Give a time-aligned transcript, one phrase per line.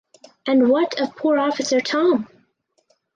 [0.47, 2.27] And what of poor officer Tom?